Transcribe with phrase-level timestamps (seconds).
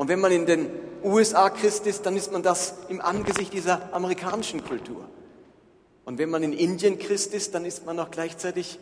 [0.00, 0.70] Und wenn man in den
[1.04, 5.06] USA Christ ist, dann ist man das im Angesicht dieser amerikanischen Kultur.
[6.06, 8.78] Und wenn man in Indien Christ ist, dann ist man auch gleichzeitig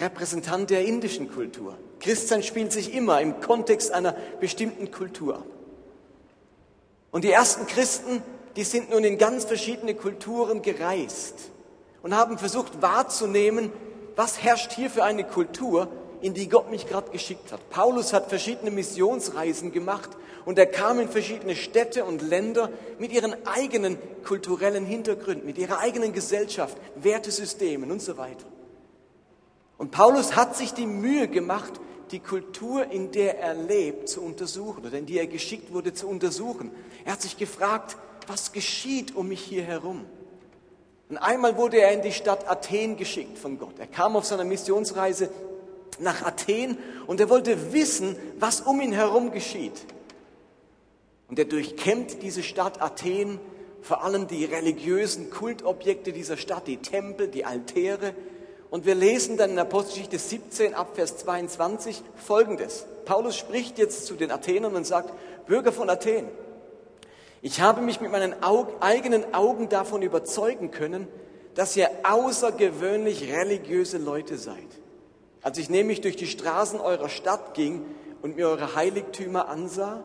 [0.00, 1.78] Repräsentant der indischen Kultur.
[2.00, 5.46] Christsein spielt sich immer im Kontext einer bestimmten Kultur ab.
[7.12, 8.20] Und die ersten Christen,
[8.56, 11.36] die sind nun in ganz verschiedene Kulturen gereist
[12.02, 13.70] und haben versucht wahrzunehmen,
[14.16, 15.86] was herrscht hier für eine Kultur,
[16.22, 17.70] in die Gott mich gerade geschickt hat.
[17.70, 20.10] Paulus hat verschiedene Missionsreisen gemacht
[20.44, 25.78] und er kam in verschiedene Städte und Länder mit ihren eigenen kulturellen Hintergründen, mit ihrer
[25.78, 28.46] eigenen Gesellschaft, Wertesystemen und so weiter.
[29.78, 31.72] Und Paulus hat sich die Mühe gemacht,
[32.10, 36.06] die Kultur, in der er lebt, zu untersuchen oder in die er geschickt wurde, zu
[36.06, 36.70] untersuchen.
[37.04, 40.04] Er hat sich gefragt, was geschieht um mich hier herum?
[41.08, 43.78] Und einmal wurde er in die Stadt Athen geschickt von Gott.
[43.78, 45.28] Er kam auf seiner Missionsreise
[45.98, 49.84] nach Athen und er wollte wissen, was um ihn herum geschieht.
[51.34, 53.40] Und er durchkämmt diese Stadt Athen,
[53.82, 58.14] vor allem die religiösen Kultobjekte dieser Stadt, die Tempel, die Altäre.
[58.70, 62.86] Und wir lesen dann in Apostelgeschichte 17 ab Vers 22 folgendes.
[63.04, 65.12] Paulus spricht jetzt zu den Athenern und sagt,
[65.48, 66.28] Bürger von Athen,
[67.42, 68.36] ich habe mich mit meinen
[68.78, 71.08] eigenen Augen davon überzeugen können,
[71.56, 74.68] dass ihr außergewöhnlich religiöse Leute seid.
[75.42, 77.84] Als ich nämlich durch die Straßen eurer Stadt ging
[78.22, 80.04] und mir eure Heiligtümer ansah,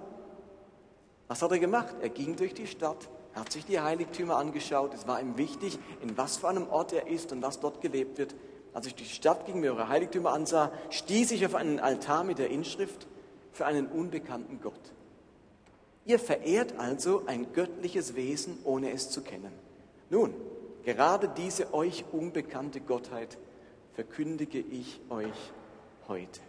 [1.29, 1.95] was hat er gemacht?
[2.01, 4.93] Er ging durch die Stadt, hat sich die Heiligtümer angeschaut.
[4.95, 8.17] Es war ihm wichtig, in was für einem Ort er ist und was dort gelebt
[8.17, 8.35] wird.
[8.73, 12.23] Als ich durch die Stadt ging, mir eure Heiligtümer ansah, stieß ich auf einen Altar
[12.23, 13.07] mit der Inschrift
[13.51, 14.73] für einen unbekannten Gott.
[16.05, 19.51] Ihr verehrt also ein göttliches Wesen, ohne es zu kennen.
[20.09, 20.33] Nun,
[20.83, 23.37] gerade diese euch unbekannte Gottheit
[23.93, 25.53] verkündige ich euch
[26.07, 26.39] heute.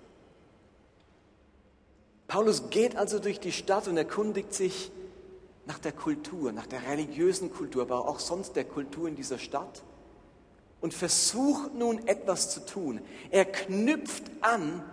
[2.31, 4.93] Paulus geht also durch die Stadt und erkundigt sich
[5.67, 9.83] nach der Kultur, nach der religiösen Kultur, aber auch sonst der Kultur in dieser Stadt
[10.81, 13.01] und versucht nun etwas zu tun.
[13.33, 14.85] Er knüpft an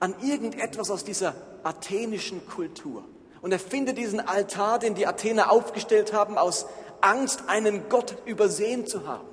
[0.00, 3.04] an irgendetwas aus dieser athenischen Kultur.
[3.40, 6.66] Und er findet diesen Altar, den die Athener aufgestellt haben, aus
[7.00, 9.26] Angst, einen Gott übersehen zu haben.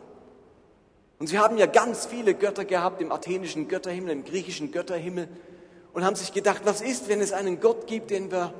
[1.19, 5.27] Und sie haben ja ganz viele Götter gehabt im athenischen Götterhimmel, im griechischen Götterhimmel
[5.93, 8.53] und haben sich gedacht, was ist, wenn es einen Gott gibt, den wir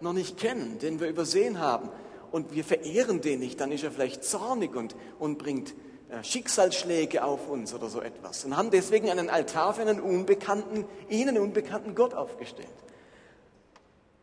[0.00, 1.88] noch nicht kennen, den wir übersehen haben
[2.30, 5.74] und wir verehren den nicht, dann ist er vielleicht zornig und, und bringt
[6.10, 10.84] äh, Schicksalsschläge auf uns oder so etwas und haben deswegen einen Altar für einen unbekannten,
[11.08, 12.68] ihnen unbekannten Gott aufgestellt.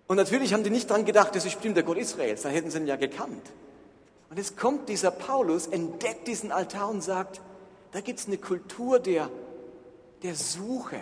[0.08, 2.70] Und natürlich haben die nicht daran gedacht, das ist bestimmt der Gott Israels, dann hätten
[2.70, 3.50] sie ihn ja gekannt.
[4.30, 7.42] Und jetzt kommt dieser Paulus, entdeckt diesen Altar und sagt,
[7.92, 9.30] da gibt es eine Kultur der,
[10.24, 11.02] der Suche,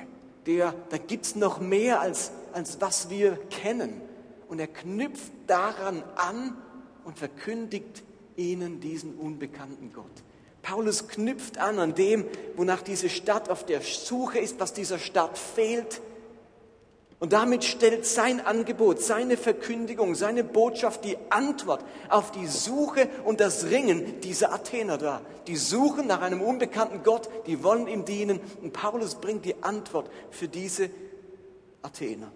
[0.49, 4.01] der, da gibt es noch mehr als, als was wir kennen.
[4.47, 6.57] Und er knüpft daran an
[7.05, 8.03] und verkündigt
[8.35, 10.05] ihnen diesen unbekannten Gott.
[10.63, 15.37] Paulus knüpft an an dem, wonach diese Stadt auf der Suche ist, was dieser Stadt
[15.37, 16.01] fehlt.
[17.19, 23.41] Und damit stellt sein Angebot, seine Verkündigung, seine Botschaft die Antwort auf die Suche und
[23.41, 25.21] das Ringen dieser Athener dar.
[25.47, 28.39] Die suchen nach einem unbekannten Gott, die wollen ihm dienen.
[28.61, 30.89] Und Paulus bringt die Antwort für diese
[31.81, 32.31] Athener.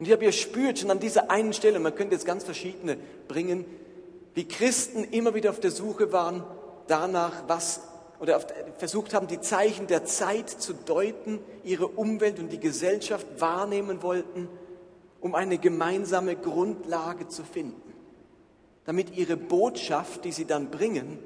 [0.00, 2.96] Und ich habe ihr spürt schon an dieser einen Stelle, man könnte jetzt ganz verschiedene
[3.28, 3.64] bringen,
[4.34, 6.42] wie Christen immer wieder auf der Suche waren
[6.88, 7.82] danach, was
[8.20, 8.38] oder
[8.76, 14.48] versucht haben, die Zeichen der Zeit zu deuten, ihre Umwelt und die Gesellschaft wahrnehmen wollten,
[15.20, 17.94] um eine gemeinsame Grundlage zu finden,
[18.84, 21.18] damit ihre Botschaft, die sie dann bringen,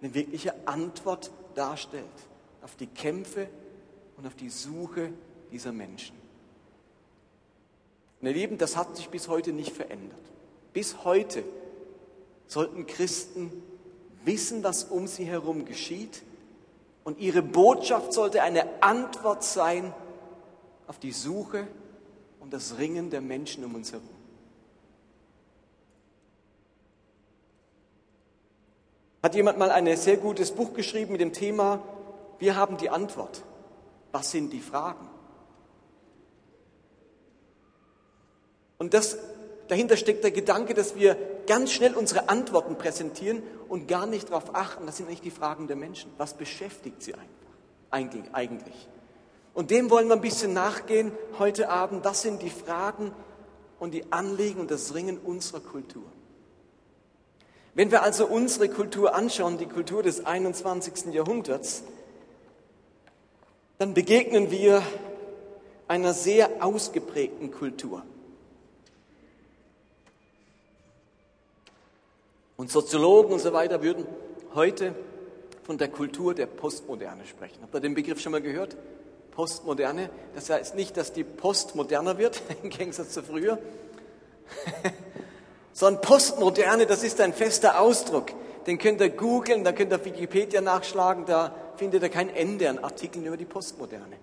[0.00, 2.04] eine wirkliche Antwort darstellt
[2.62, 3.48] auf die Kämpfe
[4.16, 5.12] und auf die Suche
[5.50, 6.16] dieser Menschen.
[8.20, 10.20] Und ihr Lieben, das hat sich bis heute nicht verändert.
[10.72, 11.42] Bis heute
[12.46, 13.50] sollten Christen
[14.24, 16.22] wissen, was um sie herum geschieht.
[17.04, 19.92] Und ihre Botschaft sollte eine Antwort sein
[20.86, 21.66] auf die Suche
[22.40, 24.08] und das Ringen der Menschen um uns herum.
[29.22, 31.80] Hat jemand mal ein sehr gutes Buch geschrieben mit dem Thema,
[32.38, 33.42] wir haben die Antwort.
[34.10, 35.08] Was sind die Fragen?
[38.78, 39.16] Und das
[39.68, 41.16] Dahinter steckt der Gedanke, dass wir
[41.46, 45.66] ganz schnell unsere Antworten präsentieren und gar nicht darauf achten, das sind nicht die Fragen
[45.66, 46.10] der Menschen.
[46.18, 47.14] Was beschäftigt sie
[47.90, 48.88] eigentlich?
[49.54, 52.04] Und dem wollen wir ein bisschen nachgehen heute Abend.
[52.04, 53.12] Das sind die Fragen
[53.78, 56.04] und die Anliegen und das Ringen unserer Kultur.
[57.74, 61.12] Wenn wir also unsere Kultur anschauen, die Kultur des 21.
[61.12, 61.84] Jahrhunderts,
[63.78, 64.82] dann begegnen wir
[65.88, 68.02] einer sehr ausgeprägten Kultur.
[72.62, 74.06] Und Soziologen und so weiter würden
[74.54, 74.94] heute
[75.64, 77.58] von der Kultur der Postmoderne sprechen.
[77.60, 78.76] Habt ihr den Begriff schon mal gehört?
[79.32, 80.10] Postmoderne.
[80.36, 83.58] Das heißt nicht, dass die Post moderner wird, im Gegensatz zu früher,
[85.72, 88.26] sondern Postmoderne, das ist ein fester Ausdruck.
[88.68, 92.78] Den könnt ihr googeln, da könnt ihr Wikipedia nachschlagen, da findet ihr kein Ende an
[92.78, 94.18] Artikeln über die Postmoderne.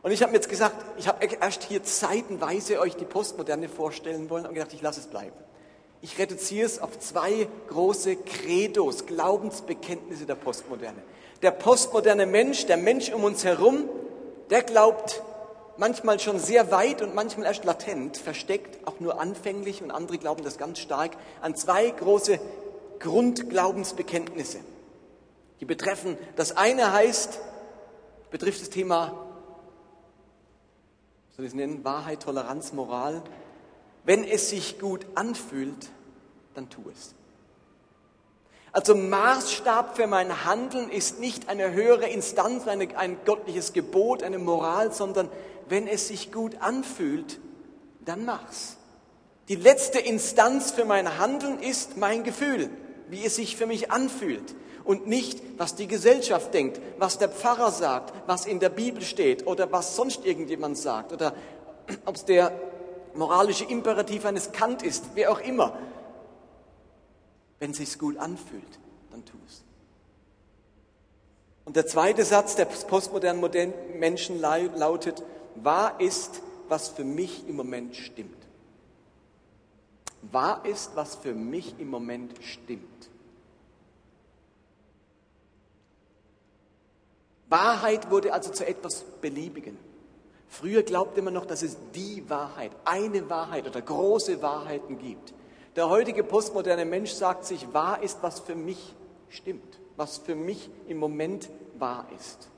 [0.00, 4.30] Und ich habe mir jetzt gesagt, ich habe erst hier zeitenweise euch die Postmoderne vorstellen
[4.30, 5.36] wollen und gedacht, ich lasse es bleiben.
[6.02, 11.00] Ich reduziere es auf zwei große Credos, Glaubensbekenntnisse der Postmoderne.
[11.42, 13.88] Der postmoderne Mensch, der Mensch um uns herum,
[14.50, 15.22] der glaubt
[15.76, 20.42] manchmal schon sehr weit und manchmal erst latent, versteckt, auch nur anfänglich und andere glauben
[20.42, 22.40] das ganz stark, an zwei große
[22.98, 24.58] Grundglaubensbekenntnisse.
[25.60, 27.38] Die betreffen, das eine heißt,
[28.32, 29.24] betrifft das Thema,
[31.36, 33.22] soll ich es nennen, Wahrheit, Toleranz, Moral.
[34.04, 35.90] Wenn es sich gut anfühlt,
[36.54, 37.14] dann tu es.
[38.72, 44.38] Also Maßstab für mein Handeln ist nicht eine höhere Instanz, eine, ein göttliches Gebot, eine
[44.38, 45.28] Moral, sondern
[45.68, 47.38] wenn es sich gut anfühlt,
[48.04, 48.78] dann mach's.
[49.48, 52.70] Die letzte Instanz für mein Handeln ist mein Gefühl,
[53.08, 57.70] wie es sich für mich anfühlt und nicht, was die Gesellschaft denkt, was der Pfarrer
[57.70, 61.34] sagt, was in der Bibel steht oder was sonst irgendjemand sagt oder
[62.06, 62.52] ob es der
[63.14, 65.76] moralische Imperativ eines Kant ist, wer auch immer.
[67.58, 68.78] Wenn es sich gut anfühlt,
[69.10, 69.62] dann tu es.
[71.64, 75.22] Und der zweite Satz der postmodernen Menschen lautet,
[75.56, 78.36] wahr ist, was für mich im Moment stimmt.
[80.22, 83.10] Wahr ist, was für mich im Moment stimmt.
[87.48, 89.76] Wahrheit wurde also zu etwas Beliebigen.
[90.52, 95.32] Früher glaubte man noch, dass es die Wahrheit, eine Wahrheit oder große Wahrheiten gibt.
[95.76, 98.94] Der heutige postmoderne Mensch sagt sich, wahr ist, was für mich
[99.30, 102.50] stimmt, was für mich im Moment wahr ist.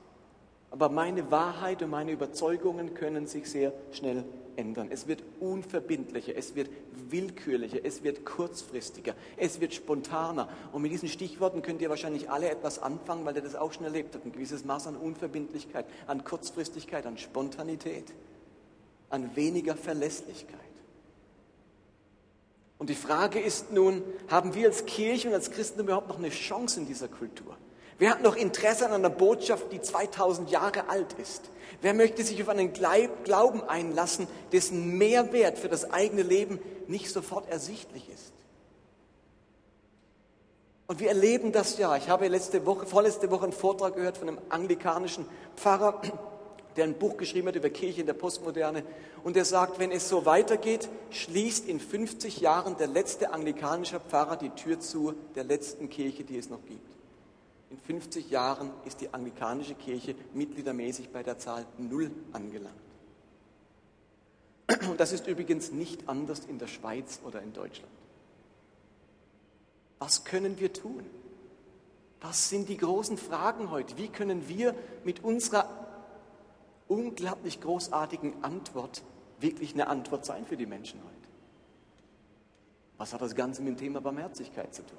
[0.71, 4.25] Aber meine Wahrheit und meine Überzeugungen können sich sehr schnell
[4.57, 4.89] ändern.
[4.91, 6.69] Es wird unverbindlicher, es wird
[7.09, 10.49] willkürlicher, es wird kurzfristiger, es wird spontaner.
[10.71, 13.83] Und mit diesen Stichworten könnt ihr wahrscheinlich alle etwas anfangen, weil ihr das auch schon
[13.83, 14.25] erlebt habt.
[14.25, 18.13] Ein gewisses Maß an Unverbindlichkeit, an Kurzfristigkeit, an Spontanität,
[19.09, 20.59] an weniger Verlässlichkeit.
[22.77, 26.29] Und die Frage ist nun, haben wir als Kirche und als Christen überhaupt noch eine
[26.29, 27.55] Chance in dieser Kultur?
[27.97, 31.49] Wer hat noch Interesse an einer Botschaft, die 2000 Jahre alt ist?
[31.81, 37.49] Wer möchte sich auf einen Glauben einlassen, dessen Mehrwert für das eigene Leben nicht sofort
[37.49, 38.33] ersichtlich ist?
[40.87, 41.95] Und wir erleben das ja.
[41.97, 45.25] Ich habe letzte Woche, vorletzte Woche einen Vortrag gehört von einem anglikanischen
[45.55, 46.01] Pfarrer,
[46.75, 48.83] der ein Buch geschrieben hat über Kirche in der Postmoderne.
[49.23, 54.37] Und der sagt, wenn es so weitergeht, schließt in 50 Jahren der letzte anglikanische Pfarrer
[54.37, 56.87] die Tür zu der letzten Kirche, die es noch gibt.
[57.69, 62.75] In 50 Jahren ist die anglikanische Kirche mitgliedermäßig bei der Zahl Null angelangt.
[64.89, 67.91] Und das ist übrigens nicht anders in der Schweiz oder in Deutschland.
[69.99, 71.03] Was können wir tun?
[72.21, 73.97] Was sind die großen Fragen heute?
[73.97, 75.85] Wie können wir mit unserer
[76.87, 79.03] unglaublich großartigen Antwort
[79.39, 81.15] wirklich eine Antwort sein für die Menschen heute.
[82.97, 84.97] Was hat das Ganze mit dem Thema Barmherzigkeit zu tun?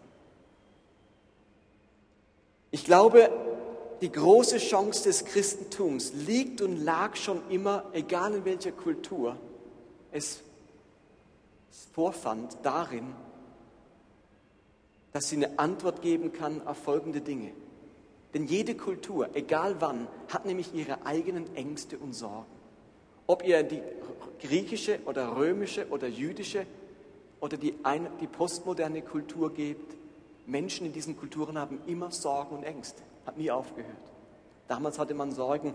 [2.70, 3.30] Ich glaube,
[4.00, 9.36] die große Chance des Christentums liegt und lag schon immer, egal in welcher Kultur
[10.12, 10.40] es
[11.92, 13.14] vorfand, darin,
[15.12, 17.52] dass sie eine Antwort geben kann auf folgende Dinge.
[18.34, 22.44] Denn jede Kultur, egal wann, hat nämlich ihre eigenen Ängste und Sorgen.
[23.26, 23.80] Ob ihr die
[24.40, 26.66] griechische oder römische oder jüdische
[27.40, 29.96] oder die, eine, die postmoderne Kultur gebt,
[30.46, 33.02] Menschen in diesen Kulturen haben immer Sorgen und Ängste.
[33.26, 33.96] Hat nie aufgehört.
[34.68, 35.74] Damals hatte man Sorgen,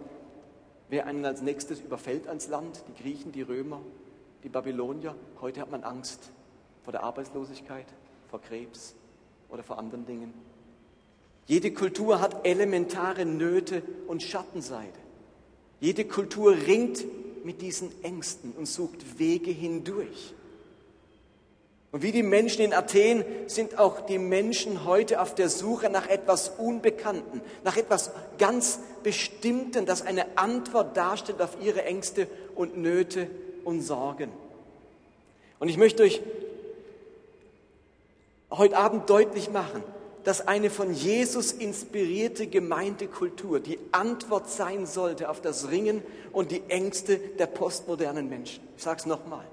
[0.90, 3.82] wer einen als nächstes überfällt ans Land, die Griechen, die Römer,
[4.44, 5.16] die Babylonier.
[5.40, 6.32] Heute hat man Angst
[6.84, 7.86] vor der Arbeitslosigkeit,
[8.30, 8.96] vor Krebs
[9.50, 10.34] oder vor anderen Dingen.
[11.48, 15.00] Jede Kultur hat elementare Nöte und Schattenseite.
[15.80, 17.06] Jede Kultur ringt
[17.44, 20.34] mit diesen Ängsten und sucht Wege hindurch.
[21.92, 26.08] Und wie die Menschen in Athen sind auch die Menschen heute auf der Suche nach
[26.08, 33.30] etwas Unbekannten, nach etwas ganz Bestimmten, das eine Antwort darstellt auf ihre Ängste und Nöte
[33.66, 34.32] und Sorgen.
[35.60, 36.22] Und ich möchte euch
[38.52, 39.84] heute Abend deutlich machen,
[40.24, 46.62] dass eine von Jesus inspirierte Gemeindekultur die Antwort sein sollte auf das Ringen und die
[46.70, 48.64] Ängste der postmodernen Menschen.
[48.78, 49.46] Ich sage es nochmal.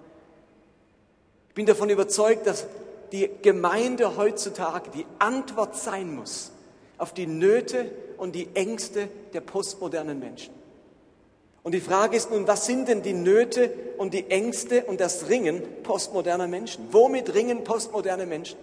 [1.59, 2.69] Ich bin davon überzeugt, dass
[3.11, 6.53] die Gemeinde heutzutage die Antwort sein muss
[6.99, 10.55] auf die Nöte und die Ängste der postmodernen Menschen.
[11.65, 15.29] Und die Frage ist nun, was sind denn die Nöte und die Ängste und das
[15.29, 16.87] Ringen postmoderner Menschen?
[16.93, 18.61] Womit ringen postmoderne Menschen?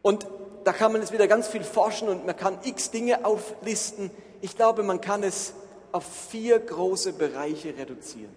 [0.00, 0.28] Und
[0.62, 4.12] da kann man jetzt wieder ganz viel forschen und man kann x Dinge auflisten.
[4.42, 5.54] Ich glaube, man kann es
[5.90, 8.30] auf vier große Bereiche reduzieren,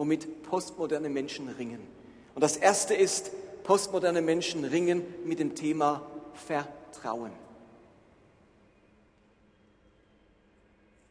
[0.00, 1.86] womit postmoderne Menschen ringen.
[2.34, 3.32] Und das erste ist,
[3.64, 6.10] postmoderne Menschen ringen mit dem Thema
[6.46, 7.32] Vertrauen.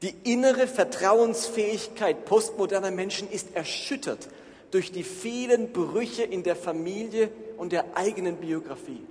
[0.02, 4.28] Die innere Vertrauensfähigkeit postmoderner Menschen ist erschüttert
[4.72, 9.06] durch die vielen Brüche in der Familie und der eigenen Biografie.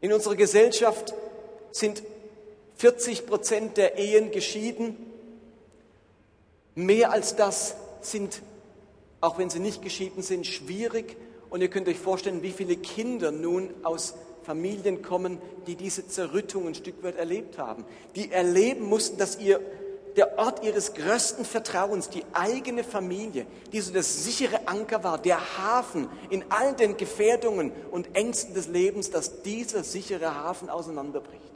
[0.00, 1.14] In unserer Gesellschaft
[1.70, 2.02] sind
[2.74, 4.96] 40 Prozent der Ehen geschieden.
[6.74, 8.42] Mehr als das sind,
[9.20, 11.16] auch wenn sie nicht geschieden sind, schwierig.
[11.50, 16.66] Und ihr könnt euch vorstellen, wie viele Kinder nun aus Familien kommen, die diese Zerrüttung
[16.66, 17.84] ein Stück weit erlebt haben.
[18.14, 19.60] Die erleben mussten, dass ihr
[20.16, 25.58] der Ort ihres größten Vertrauens, die eigene Familie, die so das sichere Anker war, der
[25.58, 31.53] Hafen in all den Gefährdungen und Ängsten des Lebens, dass dieser sichere Hafen auseinanderbricht.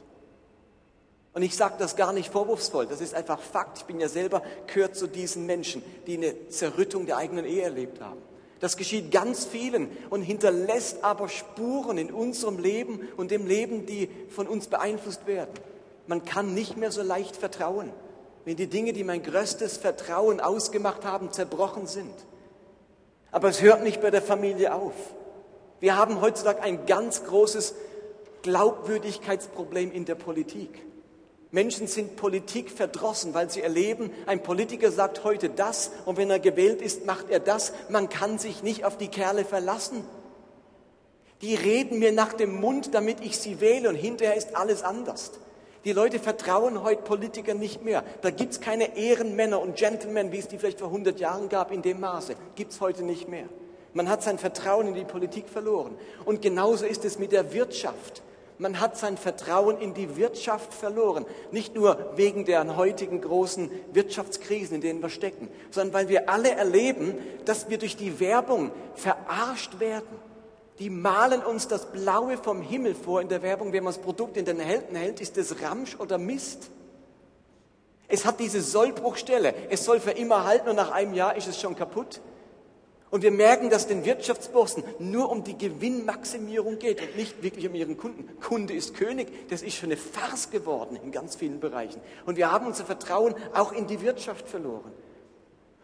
[1.32, 3.78] Und ich sage das gar nicht vorwurfsvoll, das ist einfach Fakt.
[3.78, 8.00] Ich bin ja selber, gehört zu diesen Menschen, die eine Zerrüttung der eigenen Ehe erlebt
[8.00, 8.20] haben.
[8.60, 14.08] Das geschieht ganz vielen und hinterlässt aber Spuren in unserem Leben und dem Leben, die
[14.30, 15.52] von uns beeinflusst werden.
[16.08, 17.92] Man kann nicht mehr so leicht vertrauen
[18.48, 22.14] wenn die Dinge, die mein größtes Vertrauen ausgemacht haben, zerbrochen sind.
[23.30, 24.94] Aber es hört nicht bei der Familie auf.
[25.80, 27.74] Wir haben heutzutage ein ganz großes
[28.40, 30.82] Glaubwürdigkeitsproblem in der Politik.
[31.50, 36.40] Menschen sind Politik verdrossen, weil sie erleben, ein Politiker sagt heute das und wenn er
[36.40, 37.72] gewählt ist, macht er das.
[37.88, 40.04] Man kann sich nicht auf die Kerle verlassen.
[41.40, 45.32] Die reden mir nach dem Mund, damit ich sie wähle und hinterher ist alles anders.
[45.84, 48.04] Die Leute vertrauen heute Politikern nicht mehr.
[48.20, 51.70] Da gibt es keine Ehrenmänner und Gentlemen, wie es die vielleicht vor 100 Jahren gab,
[51.70, 52.34] in dem Maße.
[52.56, 53.48] Gibt es heute nicht mehr.
[53.94, 55.96] Man hat sein Vertrauen in die Politik verloren.
[56.24, 58.22] Und genauso ist es mit der Wirtschaft.
[58.58, 61.26] Man hat sein Vertrauen in die Wirtschaft verloren.
[61.52, 66.50] Nicht nur wegen der heutigen großen Wirtschaftskrisen, in denen wir stecken, sondern weil wir alle
[66.50, 70.28] erleben, dass wir durch die Werbung verarscht werden
[70.78, 73.72] die malen uns das Blaue vom Himmel vor in der Werbung.
[73.72, 76.70] Wenn man das Produkt in den Händen hält, ist es Ramsch oder Mist.
[78.06, 79.54] Es hat diese Sollbruchstelle.
[79.70, 82.20] Es soll für immer halten und nach einem Jahr ist es schon kaputt.
[83.10, 87.74] Und wir merken, dass den Wirtschaftsbossen nur um die Gewinnmaximierung geht und nicht wirklich um
[87.74, 88.28] ihren Kunden.
[88.40, 92.00] Kunde ist König, das ist schon eine Farce geworden in ganz vielen Bereichen.
[92.26, 94.92] Und wir haben unser Vertrauen auch in die Wirtschaft verloren.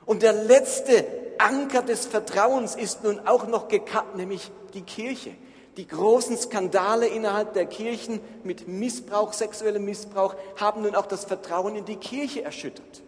[0.04, 1.06] Und der letzte
[1.38, 5.30] Anker des Vertrauens ist nun auch noch gekappt, nämlich die Kirche.
[5.78, 11.74] Die großen Skandale innerhalb der Kirchen mit Missbrauch, sexuellem Missbrauch, haben nun auch das Vertrauen
[11.74, 13.02] in die Kirche erschüttert.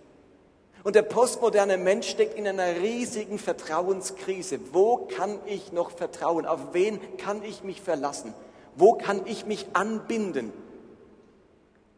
[0.87, 4.61] Und der postmoderne Mensch steckt in einer riesigen Vertrauenskrise.
[4.71, 6.47] Wo kann ich noch vertrauen?
[6.47, 8.33] Auf wen kann ich mich verlassen?
[8.77, 10.53] Wo kann ich mich anbinden?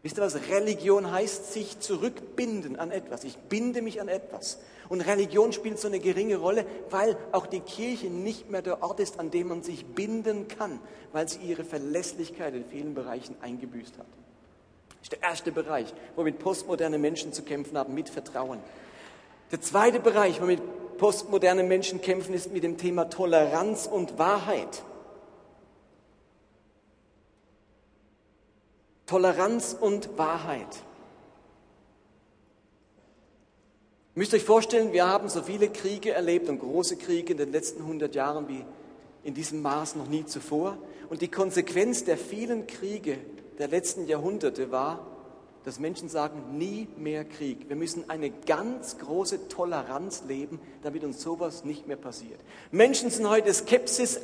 [0.03, 1.53] Wisst ihr, was Religion heißt?
[1.53, 3.25] Sich zurückbinden an etwas.
[3.25, 4.59] Ich binde mich an etwas.
[4.89, 9.01] Und Religion spielt so eine geringe Rolle, weil auch die Kirche nicht mehr der Ort
[9.01, 10.81] ist, an dem man sich binden kann,
[11.13, 14.07] weil sie ihre Verlässlichkeit in vielen Bereichen eingebüßt hat.
[15.01, 18.61] Das ist der erste Bereich, womit postmoderne Menschen zu kämpfen haben, mit Vertrauen.
[19.51, 20.61] Der zweite Bereich, womit
[20.99, 24.83] postmoderne Menschen kämpfen, ist mit dem Thema Toleranz und Wahrheit.
[29.07, 30.77] Toleranz und Wahrheit.
[34.15, 37.53] Ihr müsst euch vorstellen, wir haben so viele Kriege erlebt und große Kriege in den
[37.53, 38.65] letzten 100 Jahren wie
[39.23, 40.77] in diesem Maß noch nie zuvor.
[41.09, 43.19] Und die Konsequenz der vielen Kriege
[43.59, 45.07] der letzten Jahrhunderte war,
[45.65, 47.69] dass Menschen sagen, nie mehr Krieg.
[47.69, 52.41] Wir müssen eine ganz große Toleranz leben, damit uns sowas nicht mehr passiert.
[52.71, 54.21] Menschen sind heute Skepsis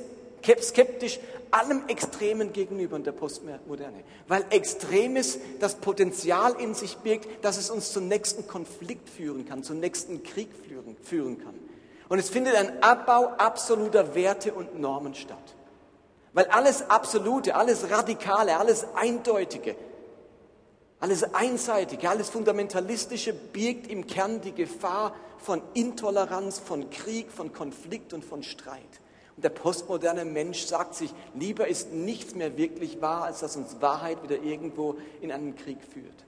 [0.60, 7.56] skeptisch allem Extremen gegenüber in der Postmoderne, weil Extremes das Potenzial in sich birgt, dass
[7.56, 11.54] es uns zum nächsten Konflikt führen kann, zum nächsten Krieg führen, führen kann.
[12.08, 15.54] Und es findet ein Abbau absoluter Werte und Normen statt.
[16.34, 19.76] Weil alles Absolute, alles Radikale, alles Eindeutige,
[20.98, 28.12] alles Einseitige, alles Fundamentalistische birgt im Kern die Gefahr von Intoleranz, von Krieg, von Konflikt
[28.12, 28.80] und von Streit.
[29.36, 33.80] Und der postmoderne Mensch sagt sich, lieber ist nichts mehr wirklich wahr, als dass uns
[33.80, 36.24] Wahrheit wieder irgendwo in einen Krieg führt.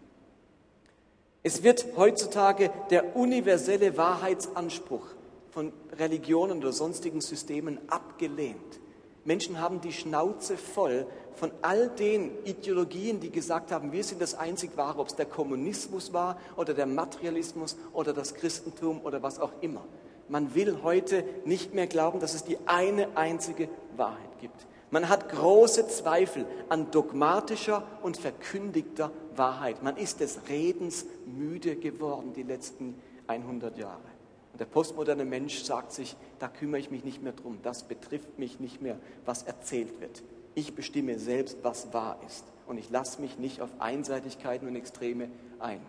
[1.42, 5.06] Es wird heutzutage der universelle Wahrheitsanspruch
[5.50, 8.80] von Religionen oder sonstigen Systemen abgelehnt.
[9.26, 14.35] Menschen haben die Schnauze voll von all den Ideologien, die gesagt haben, wir sind das
[14.35, 19.38] einzig Wahre, ob es der Kommunismus war oder der Materialismus oder das Christentum oder was
[19.38, 19.85] auch immer.
[20.28, 24.66] Man will heute nicht mehr glauben, dass es die eine einzige Wahrheit gibt.
[24.90, 29.83] Man hat große Zweifel an dogmatischer und verkündigter Wahrheit.
[29.83, 32.95] Man ist des Redens müde geworden die letzten
[33.26, 34.15] 100 Jahre.
[34.56, 38.38] Und der postmoderne Mensch sagt sich, da kümmere ich mich nicht mehr drum, das betrifft
[38.38, 40.22] mich nicht mehr, was erzählt wird.
[40.54, 42.42] Ich bestimme selbst, was wahr ist.
[42.66, 45.82] Und ich lasse mich nicht auf Einseitigkeiten und Extreme ein.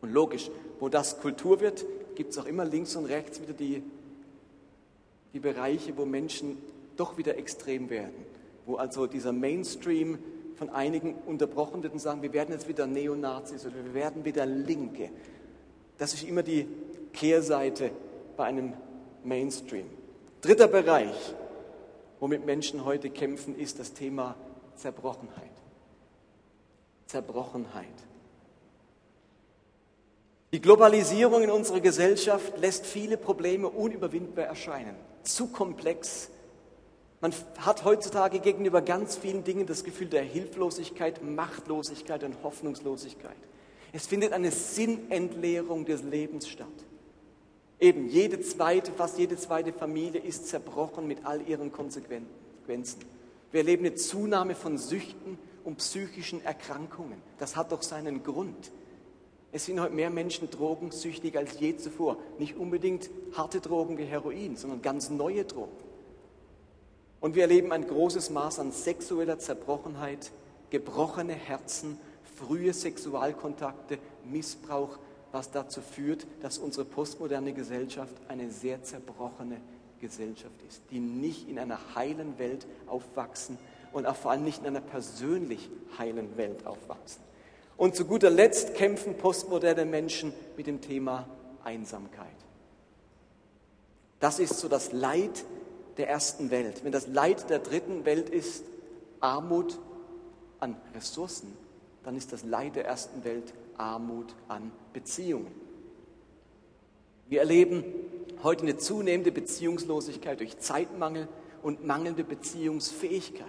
[0.00, 1.84] Und logisch, wo das Kultur wird,
[2.14, 3.82] gibt es auch immer links und rechts wieder die,
[5.34, 6.56] die Bereiche, wo Menschen
[6.96, 8.24] doch wieder extrem werden.
[8.64, 10.18] Wo also dieser Mainstream
[10.54, 14.46] von einigen unterbrochen wird und sagen, wir werden jetzt wieder Neonazis oder wir werden wieder
[14.46, 15.10] Linke.
[15.98, 16.66] Das ist immer die
[17.18, 17.90] Kehrseite
[18.36, 18.74] bei einem
[19.24, 19.86] Mainstream.
[20.40, 21.34] Dritter Bereich,
[22.20, 24.36] womit Menschen heute kämpfen, ist das Thema
[24.76, 25.50] Zerbrochenheit.
[27.06, 27.86] Zerbrochenheit.
[30.52, 34.94] Die Globalisierung in unserer Gesellschaft lässt viele Probleme unüberwindbar erscheinen.
[35.24, 36.30] Zu komplex.
[37.20, 43.36] Man hat heutzutage gegenüber ganz vielen Dingen das Gefühl der Hilflosigkeit, Machtlosigkeit und Hoffnungslosigkeit.
[43.92, 46.68] Es findet eine Sinnentleerung des Lebens statt.
[47.80, 53.00] Eben jede zweite, fast jede zweite Familie ist zerbrochen mit all ihren Konsequenzen.
[53.50, 57.22] Wir erleben eine Zunahme von Süchten und psychischen Erkrankungen.
[57.38, 58.72] Das hat doch seinen Grund.
[59.52, 62.18] Es sind heute mehr Menschen drogensüchtig als je zuvor.
[62.38, 65.72] Nicht unbedingt harte Drogen wie Heroin, sondern ganz neue Drogen.
[67.20, 70.32] Und wir erleben ein großes Maß an sexueller Zerbrochenheit,
[70.70, 71.98] gebrochene Herzen,
[72.36, 74.98] frühe Sexualkontakte, Missbrauch,
[75.32, 79.60] was dazu führt, dass unsere postmoderne Gesellschaft eine sehr zerbrochene
[80.00, 83.58] Gesellschaft ist, die nicht in einer heilen Welt aufwachsen
[83.92, 87.22] und auch vor allem nicht in einer persönlich heilen Welt aufwachsen.
[87.76, 91.26] Und zu guter Letzt kämpfen postmoderne Menschen mit dem Thema
[91.64, 92.26] Einsamkeit.
[94.20, 95.44] Das ist so das Leid
[95.96, 96.84] der ersten Welt.
[96.84, 98.64] Wenn das Leid der dritten Welt ist
[99.20, 99.78] Armut
[100.58, 101.56] an Ressourcen,
[102.02, 105.52] dann ist das Leid der ersten Welt Armut an Beziehungen.
[107.28, 107.84] Wir erleben
[108.42, 111.28] heute eine zunehmende Beziehungslosigkeit durch Zeitmangel
[111.62, 113.46] und mangelnde Beziehungsfähigkeit.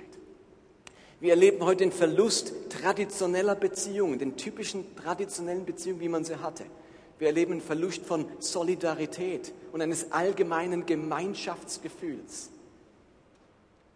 [1.20, 6.64] Wir erleben heute den Verlust traditioneller Beziehungen, den typischen traditionellen Beziehungen, wie man sie hatte.
[7.18, 12.50] Wir erleben einen Verlust von Solidarität und eines allgemeinen Gemeinschaftsgefühls.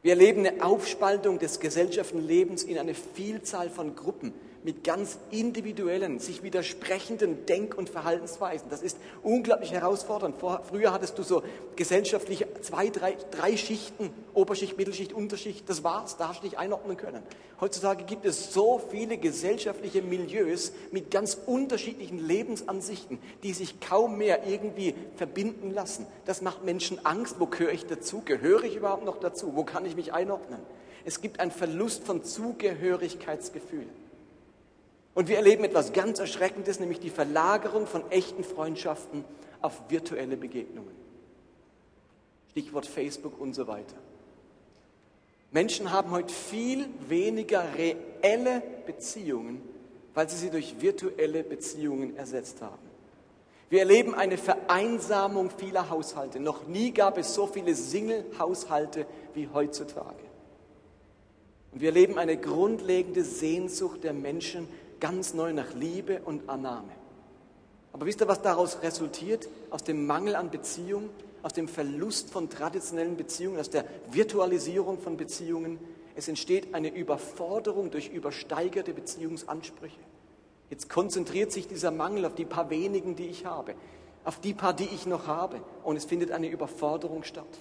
[0.01, 6.19] Wir erleben eine Aufspaltung des gesellschaftlichen Lebens in eine Vielzahl von Gruppen, mit ganz individuellen,
[6.19, 8.69] sich widersprechenden Denk- und Verhaltensweisen.
[8.69, 10.37] Das ist unglaublich herausfordernd.
[10.37, 11.43] Vor, früher hattest du so
[11.75, 16.97] gesellschaftlich zwei, drei, drei Schichten, Oberschicht, Mittelschicht, Unterschicht, das war's, da hast du dich einordnen
[16.97, 17.23] können.
[17.59, 24.45] Heutzutage gibt es so viele gesellschaftliche Milieus mit ganz unterschiedlichen Lebensansichten, die sich kaum mehr
[24.47, 26.05] irgendwie verbinden lassen.
[26.25, 27.35] Das macht Menschen Angst.
[27.39, 28.21] Wo gehöre ich dazu?
[28.25, 29.55] Gehöre ich überhaupt noch dazu?
[29.55, 30.59] Wo kann ich mich einordnen?
[31.05, 33.87] Es gibt einen Verlust von Zugehörigkeitsgefühl.
[35.15, 39.23] Und wir erleben etwas ganz Erschreckendes, nämlich die Verlagerung von echten Freundschaften
[39.61, 40.95] auf virtuelle Begegnungen.
[42.51, 43.95] Stichwort Facebook und so weiter.
[45.51, 49.61] Menschen haben heute viel weniger reelle Beziehungen,
[50.15, 52.93] weil sie sie durch virtuelle Beziehungen ersetzt haben.
[53.69, 56.39] Wir erleben eine Vereinsamung vieler Haushalte.
[56.39, 60.23] Noch nie gab es so viele Single-Haushalte wie heutzutage.
[61.71, 64.67] Und wir erleben eine grundlegende Sehnsucht der Menschen
[65.03, 66.93] ganz neu nach Liebe und Annahme.
[67.91, 69.49] Aber wisst ihr, was daraus resultiert?
[69.69, 71.09] Aus dem Mangel an Beziehung,
[71.41, 75.77] aus dem Verlust von traditionellen Beziehungen, aus der Virtualisierung von Beziehungen.
[76.15, 79.99] Es entsteht eine Überforderung durch übersteigerte Beziehungsansprüche.
[80.69, 83.75] Jetzt konzentriert sich dieser Mangel auf die paar wenigen, die ich habe,
[84.23, 85.61] auf die paar, die ich noch habe.
[85.83, 87.59] Und es findet eine Überforderung statt.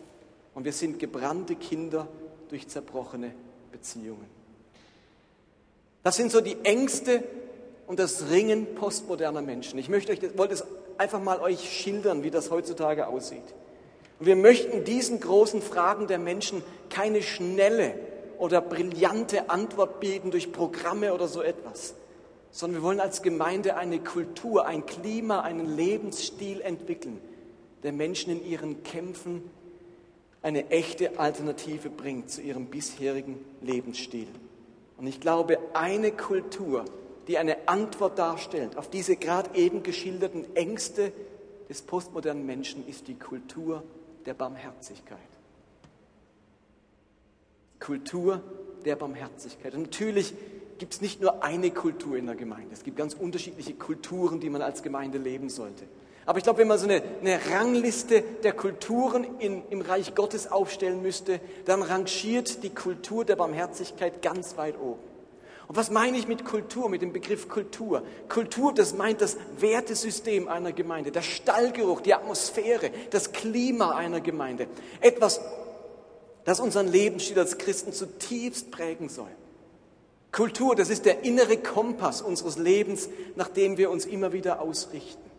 [0.54, 2.06] Und wir sind gebrannte Kinder
[2.50, 3.34] durch zerbrochene
[3.72, 4.41] Beziehungen.
[6.02, 7.22] Das sind so die Ängste
[7.86, 9.78] und das Ringen postmoderner Menschen.
[9.78, 10.64] Ich möchte euch, wollte es
[10.98, 13.42] einfach mal euch schildern, wie das heutzutage aussieht.
[14.18, 17.94] Und wir möchten diesen großen Fragen der Menschen keine schnelle
[18.38, 21.94] oder brillante Antwort bieten durch Programme oder so etwas,
[22.50, 27.20] sondern wir wollen als Gemeinde eine Kultur, ein Klima, einen Lebensstil entwickeln,
[27.82, 29.48] der Menschen in ihren Kämpfen
[30.42, 34.26] eine echte Alternative bringt zu ihrem bisherigen Lebensstil.
[35.02, 36.84] Und ich glaube, eine Kultur,
[37.26, 41.12] die eine Antwort darstellt auf diese gerade eben geschilderten Ängste
[41.68, 43.82] des postmodernen Menschen, ist die Kultur
[44.26, 45.18] der Barmherzigkeit.
[47.80, 48.44] Kultur
[48.84, 49.74] der Barmherzigkeit.
[49.74, 50.34] Und natürlich
[50.78, 52.68] gibt es nicht nur eine Kultur in der Gemeinde.
[52.72, 55.82] Es gibt ganz unterschiedliche Kulturen, die man als Gemeinde leben sollte.
[56.24, 60.50] Aber ich glaube, wenn man so eine, eine Rangliste der Kulturen in, im Reich Gottes
[60.50, 65.00] aufstellen müsste, dann rangiert die Kultur der Barmherzigkeit ganz weit oben.
[65.68, 68.02] Und was meine ich mit Kultur, mit dem Begriff Kultur?
[68.28, 74.66] Kultur, das meint das Wertesystem einer Gemeinde, der Stallgeruch, die Atmosphäre, das Klima einer Gemeinde.
[75.00, 75.40] Etwas,
[76.44, 79.30] das unseren Lebensstil als Christen zutiefst prägen soll.
[80.30, 85.31] Kultur, das ist der innere Kompass unseres Lebens, nach dem wir uns immer wieder ausrichten.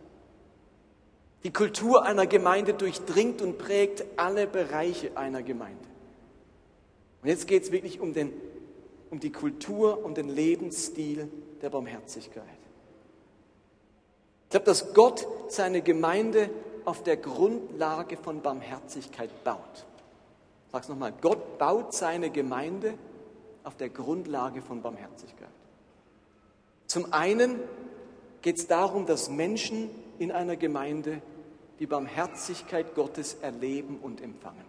[1.44, 5.84] Die Kultur einer Gemeinde durchdringt und prägt alle Bereiche einer Gemeinde.
[7.22, 8.32] Und jetzt geht es wirklich um, den,
[9.10, 11.28] um die Kultur und den Lebensstil
[11.60, 12.44] der Barmherzigkeit.
[14.44, 16.48] Ich glaube, dass Gott seine Gemeinde
[16.84, 19.58] auf der Grundlage von Barmherzigkeit baut.
[20.66, 22.94] Ich sage es nochmal, Gott baut seine Gemeinde
[23.64, 25.48] auf der Grundlage von Barmherzigkeit.
[26.86, 27.60] Zum einen
[28.42, 31.22] geht es darum, dass Menschen in einer Gemeinde
[31.78, 34.64] die Barmherzigkeit Gottes erleben und empfangen.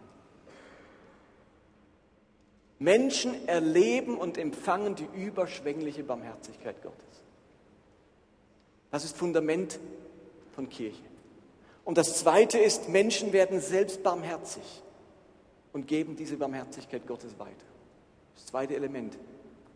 [2.79, 6.99] Menschen erleben und empfangen die überschwängliche Barmherzigkeit Gottes.
[8.91, 9.79] Das ist Fundament
[10.53, 11.03] von Kirche.
[11.83, 14.63] Und das Zweite ist, Menschen werden selbst barmherzig
[15.71, 17.65] und geben diese Barmherzigkeit Gottes weiter.
[18.35, 19.17] Das zweite Element,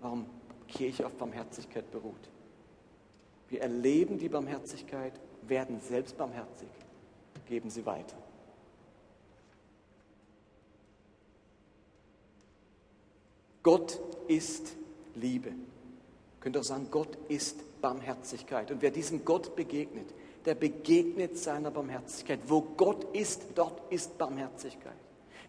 [0.02, 0.26] warum
[0.68, 2.30] Kirche auf Barmherzigkeit beruht.
[3.50, 5.14] Wir erleben die Barmherzigkeit,
[5.48, 6.70] werden selbst barmherzig
[7.48, 8.18] geben sie weiter.
[13.64, 14.76] Gott ist
[15.16, 15.50] Liebe.
[15.50, 15.56] Ihr
[16.40, 18.72] könnt auch sagen, Gott ist Barmherzigkeit.
[18.72, 20.14] Und wer diesem Gott begegnet,
[20.46, 22.40] der begegnet seiner Barmherzigkeit.
[22.48, 24.96] Wo Gott ist, dort ist Barmherzigkeit.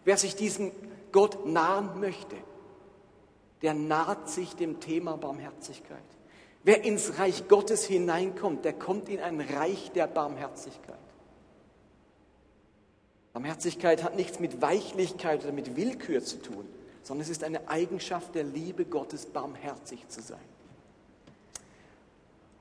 [0.03, 0.71] Wer sich diesem
[1.11, 2.35] Gott nahen möchte,
[3.61, 5.99] der naht sich dem Thema Barmherzigkeit.
[6.63, 10.97] Wer ins Reich Gottes hineinkommt, der kommt in ein Reich der Barmherzigkeit.
[13.33, 16.67] Barmherzigkeit hat nichts mit Weichlichkeit oder mit Willkür zu tun,
[17.03, 20.39] sondern es ist eine Eigenschaft der Liebe Gottes, barmherzig zu sein.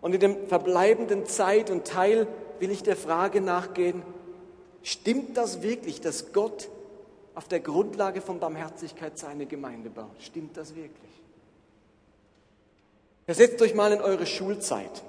[0.01, 2.27] Und in dem verbleibenden Zeit und Teil
[2.59, 4.03] will ich der Frage nachgehen,
[4.83, 6.69] stimmt das wirklich, dass Gott
[7.35, 10.21] auf der Grundlage von Barmherzigkeit seine Gemeinde baut?
[10.21, 11.11] Stimmt das wirklich?
[13.27, 15.03] Versetzt euch mal in eure Schulzeit.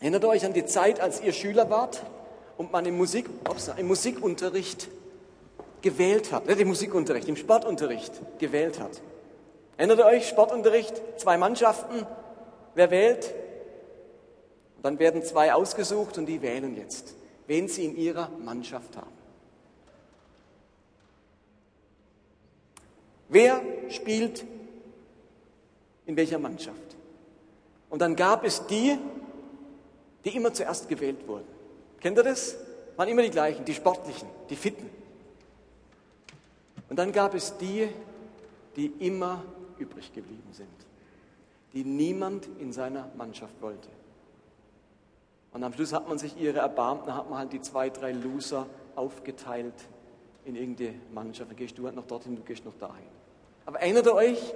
[0.00, 2.04] Erinnert euch an die Zeit, als ihr Schüler wart
[2.56, 4.88] und man im, Musik, ups, im Musikunterricht
[5.82, 9.00] gewählt hat, nicht im Musikunterricht, im Sportunterricht gewählt hat.
[9.76, 12.06] Erinnert ihr euch, Sportunterricht, zwei Mannschaften,
[12.74, 13.34] wer wählt?
[14.84, 17.14] dann werden zwei ausgesucht und die wählen jetzt,
[17.46, 19.10] wen sie in ihrer Mannschaft haben.
[23.30, 24.44] Wer spielt
[26.04, 26.96] in welcher Mannschaft?
[27.88, 28.98] Und dann gab es die,
[30.26, 31.48] die immer zuerst gewählt wurden.
[32.04, 32.54] Kennt ihr das?
[32.96, 34.90] Waren immer die gleichen, die Sportlichen, die Fitten.
[36.90, 37.88] Und dann gab es die,
[38.76, 39.42] die immer
[39.78, 40.68] übrig geblieben sind,
[41.72, 43.88] die niemand in seiner Mannschaft wollte.
[45.54, 48.12] Und am Schluss hat man sich ihre erbarmt, dann hat man halt die zwei, drei
[48.12, 49.72] Loser aufgeteilt
[50.44, 51.52] in irgendeine Mannschaft.
[51.52, 53.08] Dann gehst du halt noch dorthin, du gehst noch dahin.
[53.64, 54.54] Aber erinnert ihr euch,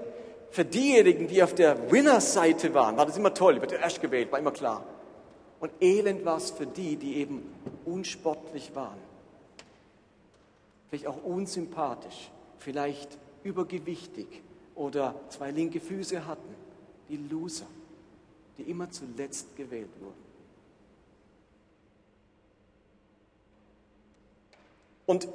[0.50, 4.38] für diejenigen, die auf der Winner-Seite waren, war das immer toll, wird erst gewählt, war
[4.38, 4.84] immer klar.
[5.60, 7.42] Und elend war es für die, die eben
[7.84, 8.98] unsportlich waren.
[10.88, 14.26] Vielleicht auch unsympathisch, vielleicht übergewichtig
[14.74, 16.54] oder zwei linke Füße hatten.
[17.08, 17.66] Die Loser,
[18.56, 20.28] die immer zuletzt gewählt wurden.
[25.06, 25.26] Und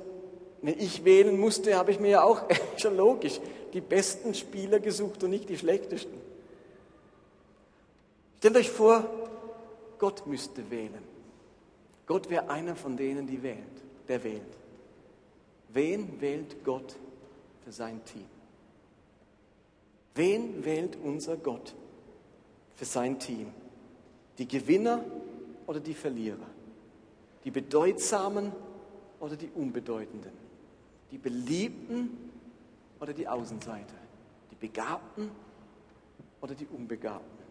[0.62, 2.43] wenn ich wählen musste, habe ich mir ja auch
[2.77, 3.41] schon logisch
[3.73, 6.21] die besten Spieler gesucht und nicht die schlechtesten.
[8.38, 9.09] Stellt euch vor,
[9.99, 11.03] Gott müsste wählen.
[12.06, 14.58] Gott wäre einer von denen, die wählt, der wählt.
[15.69, 16.95] Wen wählt Gott
[17.63, 18.25] für sein Team?
[20.15, 21.73] Wen wählt unser Gott
[22.75, 23.47] für sein Team?
[24.38, 25.03] Die Gewinner
[25.65, 26.47] oder die Verlierer?
[27.43, 28.51] Die Bedeutsamen
[29.19, 30.32] oder die Unbedeutenden?
[31.12, 32.32] Die Beliebten
[32.99, 33.95] oder die Außenseiter?
[34.51, 35.32] Die Begabten
[36.41, 37.42] oder die Unbegabten?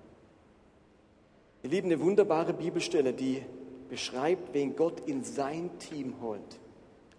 [1.62, 3.42] Ihr Lieben, eine wunderbare Bibelstelle, die
[3.88, 6.58] beschreibt, wen Gott in sein Team holt.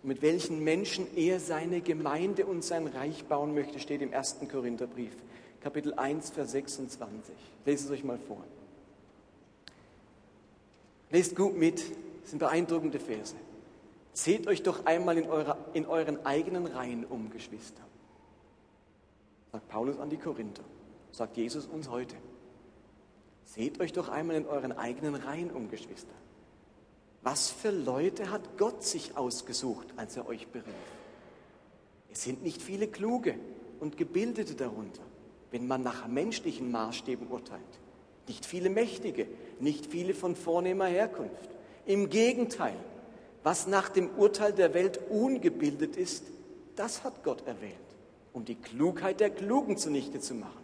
[0.04, 4.40] mit welchen Menschen er seine Gemeinde und sein Reich bauen möchte, steht im 1.
[4.52, 5.14] Korintherbrief,
[5.62, 7.34] Kapitel 1, Vers 26.
[7.66, 8.44] Lest es euch mal vor.
[11.10, 11.80] Lest gut mit,
[12.22, 13.36] das sind beeindruckende Verse.
[14.12, 17.82] Seht euch doch einmal in, eurer, in euren eigenen Reihen um, Geschwister.
[19.54, 20.64] Sagt Paulus an die Korinther,
[21.12, 22.16] sagt Jesus uns heute.
[23.46, 26.14] Seht euch doch einmal in euren eigenen Reihen um, Geschwister.
[27.22, 30.74] Was für Leute hat Gott sich ausgesucht, als er euch berief?
[32.12, 33.36] Es sind nicht viele Kluge
[33.80, 35.02] und Gebildete darunter,
[35.52, 37.62] wenn man nach menschlichen Maßstäben urteilt.
[38.28, 39.28] Nicht viele Mächtige,
[39.60, 41.50] nicht viele von vornehmer Herkunft.
[41.86, 42.76] Im Gegenteil,
[43.44, 46.24] was nach dem Urteil der Welt ungebildet ist,
[46.76, 47.74] das hat Gott erwählt,
[48.32, 50.64] um die Klugheit der Klugen zunichte zu machen.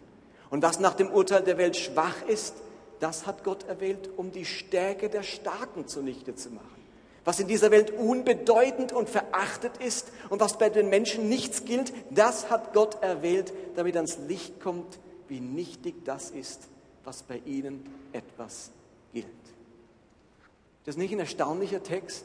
[0.50, 2.54] Und was nach dem Urteil der Welt schwach ist,
[3.00, 6.80] das hat Gott erwählt, um die Stärke der Starken zunichte zu machen.
[7.24, 11.92] Was in dieser Welt unbedeutend und verachtet ist und was bei den Menschen nichts gilt,
[12.10, 16.62] das hat Gott erwählt, damit ans Licht kommt, wie nichtig das ist,
[17.04, 18.70] was bei ihnen etwas
[19.12, 19.26] gilt.
[20.84, 22.24] Das ist nicht ein erstaunlicher Text?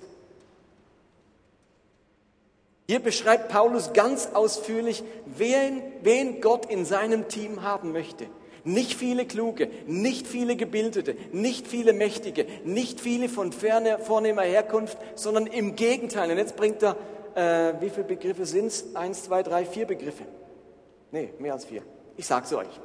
[2.87, 8.27] Hier beschreibt Paulus ganz ausführlich, wen, wen Gott in seinem Team haben möchte.
[8.65, 14.97] Nicht viele Kluge, nicht viele Gebildete, nicht viele Mächtige, nicht viele von ferner, vornehmer Herkunft,
[15.13, 16.31] sondern im Gegenteil.
[16.31, 16.97] Und jetzt bringt er,
[17.35, 18.95] äh, wie viele Begriffe sind es?
[18.95, 20.23] Eins, zwei, drei, vier Begriffe.
[21.11, 21.83] Nee, mehr als vier.
[22.17, 22.79] Ich sage es euch.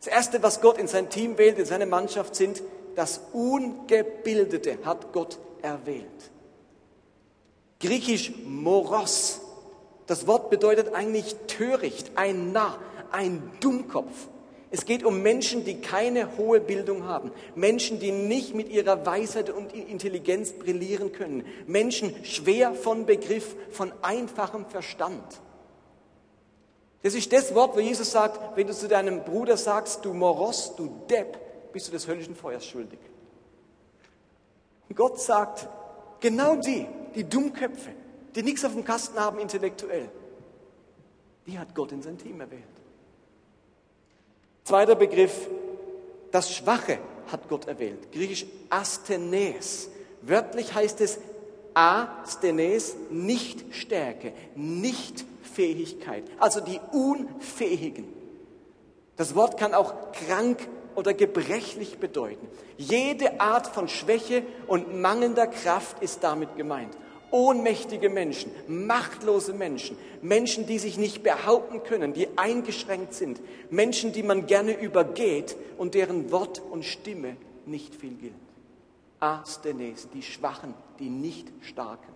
[0.00, 2.62] Das Erste, was Gott in sein Team wählt, in seine Mannschaft, sind
[2.94, 6.30] das Ungebildete hat Gott erwählt.
[7.80, 9.40] Griechisch Moros.
[10.06, 12.78] Das Wort bedeutet eigentlich töricht, ein Narr,
[13.12, 14.28] ein Dummkopf.
[14.70, 19.48] Es geht um Menschen, die keine hohe Bildung haben, Menschen, die nicht mit ihrer Weisheit
[19.48, 25.40] und Intelligenz brillieren können, Menschen schwer von Begriff, von einfachem Verstand.
[27.02, 30.74] Das ist das Wort, wo Jesus sagt, wenn du zu deinem Bruder sagst, du Moros,
[30.76, 32.98] du Depp, bist du des höllischen Feuers schuldig.
[34.88, 35.68] Und Gott sagt,
[36.20, 37.90] genau die, die Dummköpfe,
[38.34, 40.10] die nichts auf dem Kasten haben intellektuell,
[41.46, 42.64] die hat Gott in sein Team erwählt.
[44.68, 45.48] Zweiter Begriff,
[46.30, 46.98] das Schwache
[47.32, 48.12] hat Gott erwählt.
[48.12, 49.88] Griechisch Asthenes.
[50.20, 51.20] Wörtlich heißt es
[51.72, 56.24] Asthenes, nicht Stärke, nicht Fähigkeit.
[56.38, 58.12] Also die Unfähigen.
[59.16, 62.46] Das Wort kann auch krank oder gebrechlich bedeuten.
[62.76, 66.94] Jede Art von Schwäche und mangelnder Kraft ist damit gemeint
[67.30, 74.22] ohnmächtige Menschen, machtlose Menschen, Menschen, die sich nicht behaupten können, die eingeschränkt sind, Menschen, die
[74.22, 77.36] man gerne übergeht und deren Wort und Stimme
[77.66, 78.34] nicht viel gilt.
[79.20, 82.12] Asthenes, die Schwachen, die nicht Starken.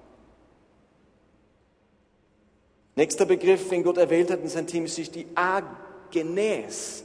[2.94, 7.04] Nächster Begriff, den Gott erwählt hat in seinem Team, ist die Agenes,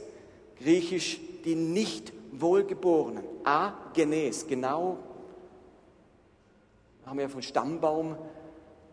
[0.60, 3.24] griechisch die nicht Wohlgeborenen.
[3.44, 4.98] Agenes, genau
[7.08, 8.16] haben ja von Stammbaum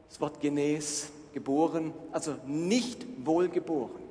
[0.10, 4.06] das Wort Genes, geboren, also nicht wohlgeboren.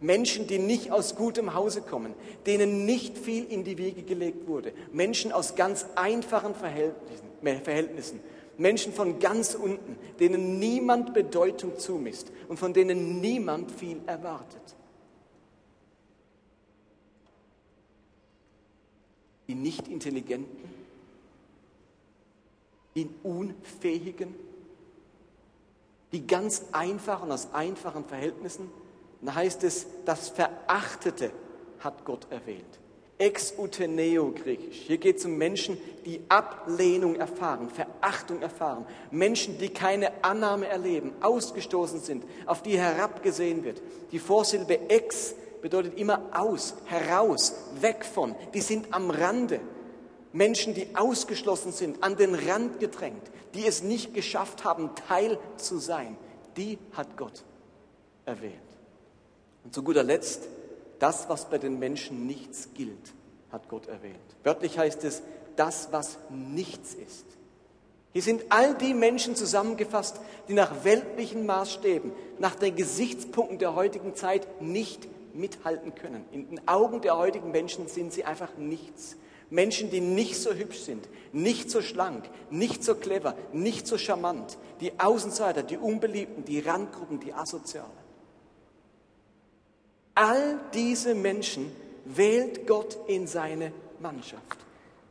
[0.00, 2.14] Menschen, die nicht aus gutem Hause kommen,
[2.46, 4.72] denen nicht viel in die Wiege gelegt wurde.
[4.92, 7.26] Menschen aus ganz einfachen Verhältnissen,
[7.62, 8.20] Verhältnissen.
[8.58, 14.76] Menschen von ganz unten, denen niemand Bedeutung zumisst und von denen niemand viel erwartet.
[19.48, 19.88] Die nicht
[22.94, 24.34] die Unfähigen,
[26.12, 28.70] die ganz einfachen, aus einfachen Verhältnissen.
[29.20, 31.32] Da heißt es, das Verachtete
[31.80, 32.64] hat Gott erwählt.
[33.18, 34.82] Exuteneo griechisch.
[34.86, 38.86] Hier geht es um Menschen, die Ablehnung erfahren, Verachtung erfahren.
[39.10, 43.80] Menschen, die keine Annahme erleben, ausgestoßen sind, auf die herabgesehen wird.
[44.10, 48.34] Die Vorsilbe ex bedeutet immer aus, heraus, weg von.
[48.52, 49.60] Die sind am Rande.
[50.34, 53.22] Menschen, die ausgeschlossen sind, an den Rand gedrängt,
[53.54, 56.16] die es nicht geschafft haben, Teil zu sein,
[56.56, 57.44] die hat Gott
[58.26, 58.52] erwählt.
[59.62, 60.42] Und zu guter Letzt,
[60.98, 63.12] das, was bei den Menschen nichts gilt,
[63.52, 64.16] hat Gott erwählt.
[64.42, 65.22] Wörtlich heißt es,
[65.54, 67.24] das, was nichts ist.
[68.12, 74.16] Hier sind all die Menschen zusammengefasst, die nach weltlichen Maßstäben, nach den Gesichtspunkten der heutigen
[74.16, 76.24] Zeit nicht mithalten können.
[76.32, 79.16] In den Augen der heutigen Menschen sind sie einfach nichts.
[79.54, 84.58] Menschen, die nicht so hübsch sind, nicht so schlank, nicht so clever, nicht so charmant,
[84.80, 88.04] die Außenseiter, die Unbeliebten, die Randgruppen, die Asozialen.
[90.16, 91.70] All diese Menschen
[92.04, 94.58] wählt Gott in seine Mannschaft.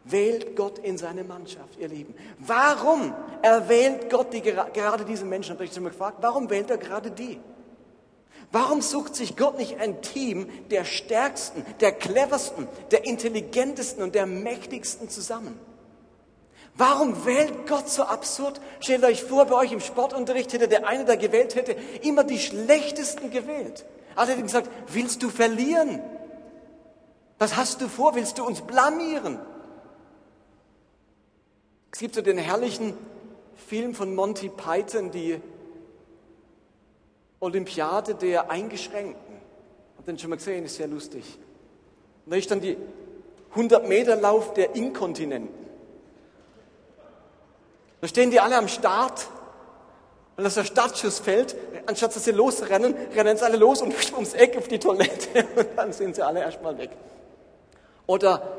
[0.05, 2.13] wählt Gott in seine Mannschaft, ihr Lieben.
[2.39, 5.53] Warum erwählt Gott die, gerade diese Menschen?
[5.53, 7.39] Habe ich mal gefragt, warum wählt er gerade die?
[8.51, 14.27] Warum sucht sich Gott nicht ein Team der stärksten, der cleversten, der intelligentesten und der
[14.27, 15.59] mächtigsten zusammen?
[16.75, 18.59] Warum wählt Gott so absurd?
[18.79, 22.39] Stellt euch vor, bei euch im Sportunterricht hätte der eine, der gewählt hätte, immer die
[22.39, 23.85] schlechtesten gewählt.
[24.15, 26.01] Er hätte gesagt, willst du verlieren?
[27.37, 28.15] Was hast du vor?
[28.15, 29.39] Willst du uns blamieren?
[31.91, 32.97] Es gibt so den herrlichen
[33.67, 35.39] Film von Monty Python, die
[37.43, 39.35] Olympiade der Eingeschränkten.
[39.97, 40.65] Habt ihr den schon mal gesehen?
[40.65, 41.23] Ist sehr lustig.
[42.25, 42.77] Und da ist dann die
[43.51, 45.53] 100 Meter Lauf der Inkontinenten.
[48.01, 49.27] Da stehen die alle am Start.
[50.35, 54.33] Und als der Startschuss fällt, anstatt dass sie losrennen, rennen sie alle los und ums
[54.33, 55.45] Eck auf die Toilette.
[55.55, 56.91] Und dann sind sie alle erstmal weg.
[58.07, 58.57] Oder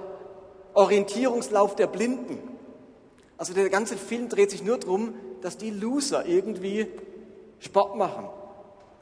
[0.75, 2.39] Orientierungslauf der Blinden.
[3.39, 6.87] Also der ganze Film dreht sich nur darum, dass die Loser irgendwie
[7.59, 8.29] Sport machen.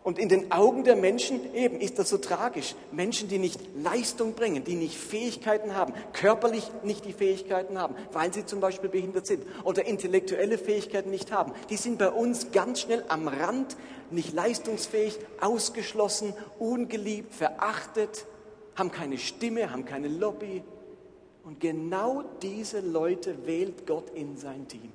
[0.05, 2.75] Und in den Augen der Menschen eben ist das so tragisch.
[2.91, 8.33] Menschen, die nicht Leistung bringen, die nicht Fähigkeiten haben, körperlich nicht die Fähigkeiten haben, weil
[8.33, 12.81] sie zum Beispiel behindert sind oder intellektuelle Fähigkeiten nicht haben, die sind bei uns ganz
[12.81, 13.77] schnell am Rand,
[14.11, 18.27] nicht leistungsfähig, ausgeschlossen, ungeliebt, verachtet,
[18.75, 20.65] haben keine Stimme, haben keine Lobby.
[21.45, 24.93] Und genau diese Leute wählt Gott in sein Team.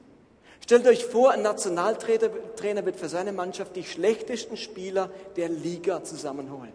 [0.63, 6.73] Stellt euch vor, ein Nationaltrainer wird für seine Mannschaft die schlechtesten Spieler der Liga zusammenholen.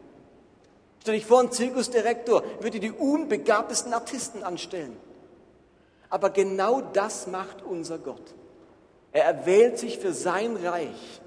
[1.01, 4.97] Stellt euch vor, ein Zirkusdirektor würde die unbegabtesten Artisten anstellen.
[6.09, 8.35] Aber genau das macht unser Gott.
[9.13, 11.21] Er erwählt sich für sein Reich,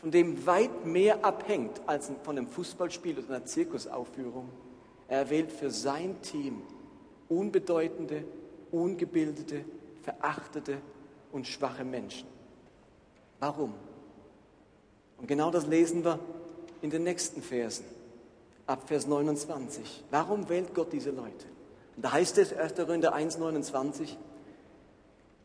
[0.00, 4.48] von dem weit mehr abhängt als von einem Fußballspiel oder einer Zirkusaufführung.
[5.06, 6.62] Er erwählt für sein Team
[7.28, 8.24] unbedeutende,
[8.72, 9.64] ungebildete,
[10.02, 10.78] verachtete
[11.34, 12.28] und schwache Menschen.
[13.40, 13.74] Warum?
[15.18, 16.20] Und genau das lesen wir
[16.80, 17.84] in den nächsten Versen,
[18.66, 20.04] ab Vers 29.
[20.10, 21.46] Warum wählt Gott diese Leute?
[21.96, 22.76] Und da heißt es 1.
[22.76, 24.16] Korinther 1, 29,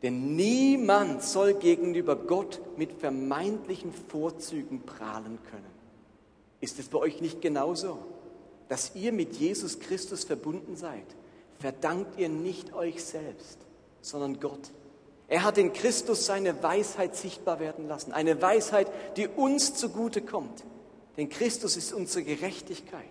[0.02, 5.80] denn niemand soll gegenüber Gott mit vermeintlichen Vorzügen prahlen können.
[6.60, 7.98] Ist es bei euch nicht genauso,
[8.68, 11.04] dass ihr mit Jesus Christus verbunden seid?
[11.58, 13.58] Verdankt ihr nicht euch selbst,
[14.00, 14.70] sondern Gott.
[15.30, 18.12] Er hat in Christus seine Weisheit sichtbar werden lassen.
[18.12, 20.64] Eine Weisheit, die uns zugute kommt.
[21.16, 23.04] Denn Christus ist unsere Gerechtigkeit.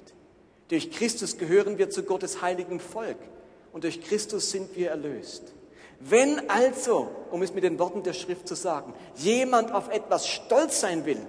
[0.67, 3.17] Durch Christus gehören wir zu Gottes heiligen Volk.
[3.71, 5.53] Und durch Christus sind wir erlöst.
[6.01, 10.81] Wenn also, um es mit den Worten der Schrift zu sagen, jemand auf etwas stolz
[10.81, 11.25] sein will,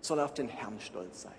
[0.00, 1.32] soll er auf den Herrn stolz sein.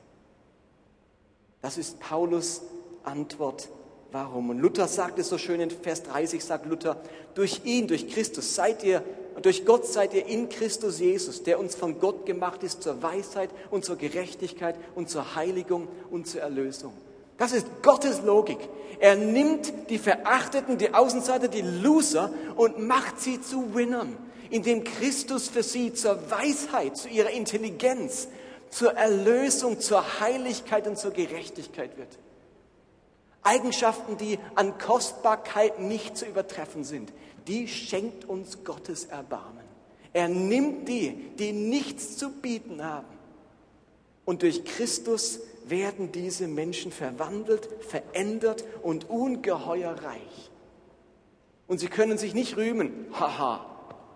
[1.61, 2.61] Das ist Paulus
[3.03, 3.69] Antwort
[4.11, 4.49] Warum?
[4.49, 6.97] Und Luther sagt es so schön in Vers 30, sagt Luther,
[7.35, 9.03] durch ihn, durch Christus seid ihr,
[9.41, 13.51] durch Gott seid ihr in Christus Jesus, der uns von Gott gemacht ist zur Weisheit
[13.69, 16.93] und zur Gerechtigkeit und zur Heiligung und zur Erlösung.
[17.37, 18.57] Das ist Gottes Logik.
[18.99, 24.17] Er nimmt die Verachteten, die Außenseiter, die Loser und macht sie zu Winnern,
[24.49, 28.27] indem Christus für sie zur Weisheit, zu ihrer Intelligenz,
[28.71, 32.09] zur Erlösung, zur Heiligkeit und zur Gerechtigkeit wird.
[33.43, 37.13] Eigenschaften, die an Kostbarkeit nicht zu übertreffen sind,
[37.47, 39.63] die schenkt uns Gottes Erbarmen.
[40.13, 43.07] Er nimmt die, die nichts zu bieten haben.
[44.25, 50.51] Und durch Christus werden diese Menschen verwandelt, verändert und ungeheuer reich.
[51.67, 53.65] Und sie können sich nicht rühmen, haha,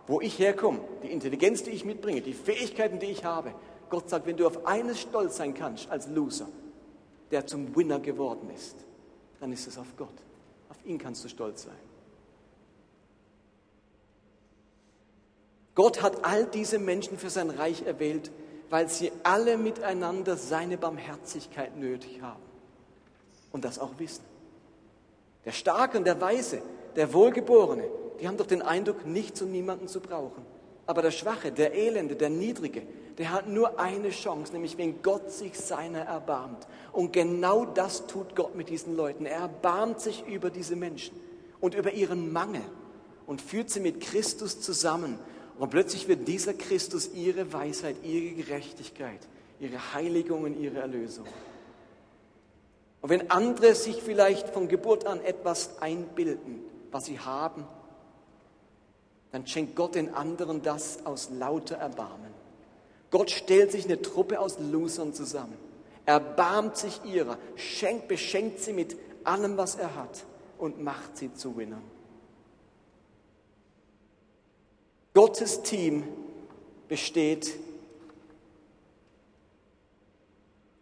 [0.07, 3.53] wo ich herkomme, die Intelligenz, die ich mitbringe, die Fähigkeiten, die ich habe.
[3.89, 6.49] Gott sagt, wenn du auf eines stolz sein kannst als Loser,
[7.31, 8.75] der zum Winner geworden ist,
[9.43, 10.15] dann ist es auf Gott.
[10.69, 11.75] Auf ihn kannst du stolz sein.
[15.75, 18.31] Gott hat all diese Menschen für sein Reich erwählt,
[18.69, 22.41] weil sie alle miteinander seine Barmherzigkeit nötig haben
[23.51, 24.23] und das auch wissen.
[25.43, 26.61] Der Starke und der Weise,
[26.95, 27.89] der Wohlgeborene,
[28.21, 30.45] die haben doch den Eindruck, nichts und niemanden zu brauchen.
[30.85, 32.83] Aber der Schwache, der Elende, der Niedrige,
[33.17, 36.67] der hat nur eine Chance, nämlich wenn Gott sich seiner erbarmt.
[36.91, 39.25] Und genau das tut Gott mit diesen Leuten.
[39.25, 41.15] Er erbarmt sich über diese Menschen
[41.61, 42.63] und über ihren Mangel
[43.27, 45.19] und führt sie mit Christus zusammen.
[45.57, 49.19] Und plötzlich wird dieser Christus ihre Weisheit, ihre Gerechtigkeit,
[49.59, 51.25] ihre Heiligung und ihre Erlösung.
[53.01, 56.61] Und wenn andere sich vielleicht von Geburt an etwas einbilden,
[56.91, 57.67] was sie haben,
[59.33, 62.31] dann schenkt Gott den anderen das aus lauter Erbarmen.
[63.09, 65.57] Gott stellt sich eine Truppe aus Losern zusammen,
[66.05, 70.23] erbarmt sich ihrer, schenkt, beschenkt sie mit allem, was er hat
[70.59, 71.81] und macht sie zu Winnern.
[75.15, 76.03] Gottes Team
[76.87, 77.55] besteht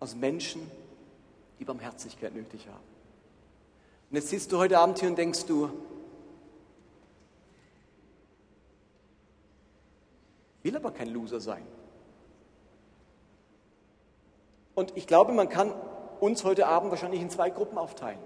[0.02, 0.70] aus Menschen,
[1.58, 2.84] die Barmherzigkeit nötig haben.
[4.10, 5.70] Und jetzt sitzt du heute Abend hier und denkst du,
[10.64, 11.66] will aber kein Loser sein.
[14.76, 15.74] Und ich glaube, man kann
[16.20, 18.20] uns heute Abend wahrscheinlich in zwei Gruppen aufteilen.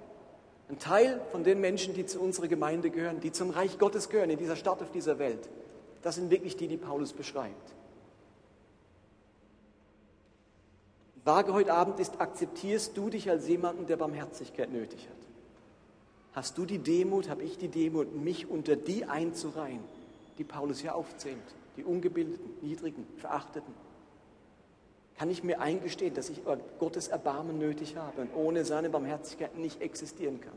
[0.69, 4.29] Ein Teil von den Menschen, die zu unserer Gemeinde gehören, die zum Reich Gottes gehören,
[4.29, 5.47] in dieser Stadt, auf dieser Welt,
[6.01, 7.73] das sind wirklich die, die Paulus beschreibt.
[11.23, 15.17] Frage heute Abend ist, akzeptierst du dich als jemanden, der Barmherzigkeit nötig hat?
[16.33, 19.83] Hast du die Demut, habe ich die Demut, mich unter die einzureihen,
[20.37, 21.37] die Paulus hier aufzählt?
[21.77, 23.73] Die Ungebildeten, Niedrigen, Verachteten.
[25.17, 26.41] Kann ich mir eingestehen, dass ich
[26.79, 30.53] Gottes Erbarmen nötig habe und ohne seine Barmherzigkeit nicht existieren kann?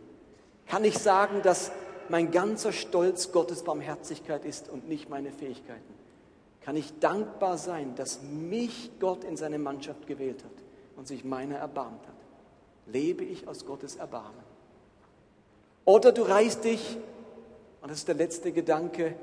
[0.66, 1.70] Kann ich sagen, dass
[2.08, 5.94] mein ganzer Stolz Gottes Barmherzigkeit ist und nicht meine Fähigkeiten?
[6.60, 10.52] Kann ich dankbar sein, dass mich Gott in seine Mannschaft gewählt hat
[10.96, 12.14] und sich meiner erbarmt hat?
[12.86, 14.42] Lebe ich aus Gottes Erbarmen?
[15.84, 16.98] Oder du reißt dich,
[17.80, 19.14] und das ist der letzte Gedanke,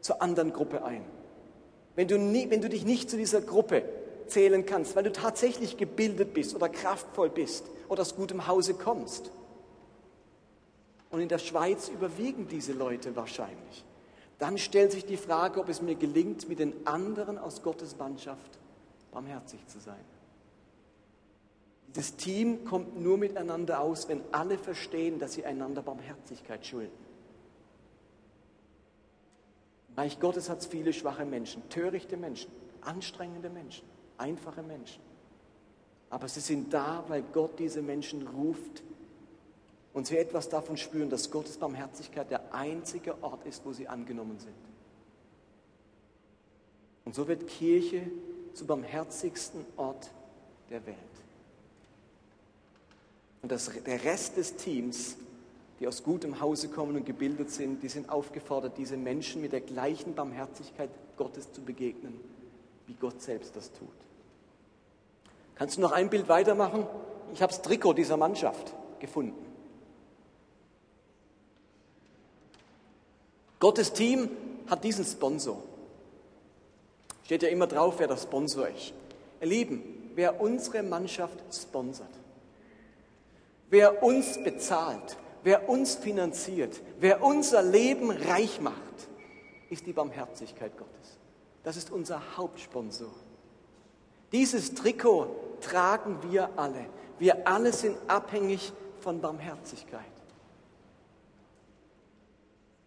[0.00, 1.04] zur anderen Gruppe ein.
[1.96, 3.84] Wenn du, nie, wenn du dich nicht zu dieser Gruppe
[4.26, 9.30] zählen kannst, weil du tatsächlich gebildet bist oder kraftvoll bist oder aus gutem Hause kommst.
[11.10, 13.84] Und in der Schweiz überwiegen diese Leute wahrscheinlich.
[14.38, 18.58] Dann stellt sich die Frage, ob es mir gelingt, mit den anderen aus Gottes Mannschaft
[19.12, 20.04] barmherzig zu sein.
[21.92, 27.04] Das Team kommt nur miteinander aus, wenn alle verstehen, dass sie einander Barmherzigkeit schulden.
[29.96, 33.84] Reich Gottes hat viele schwache Menschen, törichte Menschen, anstrengende Menschen,
[34.18, 35.00] einfache Menschen.
[36.10, 38.82] Aber sie sind da, weil Gott diese Menschen ruft
[39.92, 44.38] und sie etwas davon spüren, dass Gottes Barmherzigkeit der einzige Ort ist, wo sie angenommen
[44.38, 44.54] sind.
[47.04, 48.10] Und so wird Kirche
[48.54, 50.10] zum barmherzigsten Ort
[50.70, 50.96] der Welt.
[53.42, 55.16] Und das, der Rest des Teams,
[55.80, 59.60] die aus gutem Hause kommen und gebildet sind, die sind aufgefordert, diese Menschen mit der
[59.60, 62.20] gleichen Barmherzigkeit Gottes zu begegnen,
[62.86, 63.88] wie Gott selbst das tut.
[65.54, 66.86] Kannst du noch ein Bild weitermachen?
[67.32, 69.44] Ich habe das Trikot dieser Mannschaft gefunden.
[73.60, 74.28] Gottes Team
[74.68, 75.62] hat diesen Sponsor.
[77.24, 78.92] Steht ja immer drauf, wer der Sponsor ist.
[79.40, 82.10] Ihr Lieben, wer unsere Mannschaft sponsert,
[83.70, 88.74] Wer uns bezahlt, wer uns finanziert, wer unser Leben reich macht,
[89.70, 91.18] ist die Barmherzigkeit Gottes.
[91.62, 93.14] Das ist unser Hauptsponsor.
[94.32, 95.28] Dieses Trikot
[95.60, 96.86] tragen wir alle.
[97.18, 100.02] Wir alle sind abhängig von Barmherzigkeit.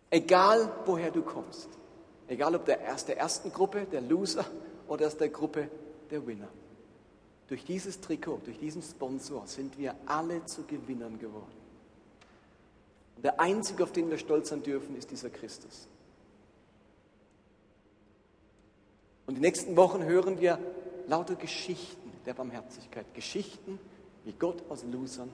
[0.10, 1.70] Egal woher du kommst.
[2.28, 4.46] Egal ob der aus der ersten Gruppe, der Loser,
[4.88, 5.70] oder aus der Gruppe
[6.10, 6.48] der Winner.
[7.48, 11.67] Durch dieses Trikot, durch diesen Sponsor sind wir alle zu Gewinnern geworden.
[13.18, 15.88] Und der Einzige, auf den wir stolz sein dürfen, ist dieser Christus.
[19.26, 20.58] Und die nächsten Wochen hören wir
[21.08, 23.06] lauter Geschichten der Barmherzigkeit.
[23.14, 23.80] Geschichten,
[24.24, 25.30] wie Gott aus Losern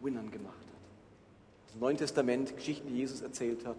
[0.00, 1.72] Winnern gemacht hat.
[1.72, 3.78] Das Neue Testament, Geschichten, die Jesus erzählt hat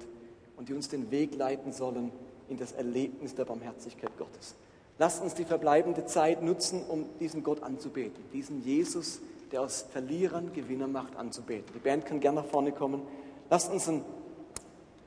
[0.58, 2.12] und die uns den Weg leiten sollen
[2.50, 4.56] in das Erlebnis der Barmherzigkeit Gottes.
[4.98, 9.20] Lasst uns die verbleibende Zeit nutzen, um diesen Gott anzubeten, diesen Jesus,
[9.52, 11.72] der aus Verlierern Gewinner macht, anzubeten.
[11.76, 13.02] Die Band kann gerne nach vorne kommen.
[13.50, 14.04] Lasst uns einen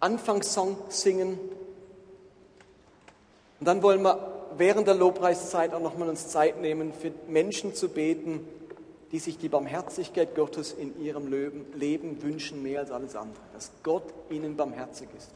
[0.00, 1.38] Anfangssong singen.
[3.60, 7.88] Und dann wollen wir während der Lobpreiszeit auch nochmal uns Zeit nehmen, für Menschen zu
[7.88, 8.46] beten,
[9.12, 11.28] die sich die Barmherzigkeit Gottes in ihrem
[11.74, 13.42] Leben wünschen, mehr als alles andere.
[13.54, 15.30] Dass Gott ihnen barmherzig ist.